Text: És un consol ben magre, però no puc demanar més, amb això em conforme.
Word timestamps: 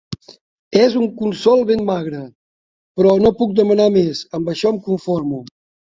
És 0.79 0.95
un 1.01 1.05
consol 1.19 1.61
ben 1.73 1.85
magre, 1.91 2.23
però 2.99 3.15
no 3.27 3.35
puc 3.43 3.57
demanar 3.63 3.89
més, 4.03 4.27
amb 4.41 4.55
això 4.57 4.77
em 4.77 4.85
conforme. 4.93 5.49